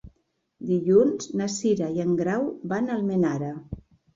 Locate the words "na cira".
1.41-1.91